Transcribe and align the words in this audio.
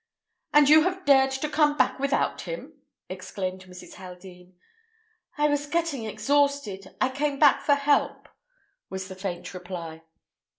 "And 0.51 0.67
you 0.67 0.81
have 0.85 1.05
dared 1.05 1.29
to 1.29 1.47
come 1.47 1.77
back 1.77 1.99
without 1.99 2.41
him?" 2.49 2.73
exclaimed 3.07 3.65
Mrs. 3.65 3.97
Haldean. 3.97 4.55
"I 5.37 5.47
was 5.47 5.67
getting 5.67 6.05
exhausted. 6.05 6.95
I 6.99 7.07
came 7.09 7.37
back 7.37 7.61
for 7.61 7.75
help," 7.75 8.27
was 8.89 9.09
the 9.09 9.15
faint 9.15 9.53
reply. 9.53 10.01